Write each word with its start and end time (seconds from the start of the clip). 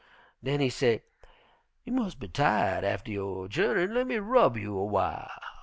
Den 0.43 0.61
he 0.61 0.71
say, 0.71 1.03
'You 1.83 1.93
mus' 1.93 2.15
be 2.15 2.27
tired 2.27 2.83
atter 2.83 3.11
yo' 3.11 3.47
journeyin', 3.47 3.93
lemme 3.93 4.17
rub 4.17 4.57
you 4.57 4.71
a 4.75 4.87
w'iles.' 4.87 5.29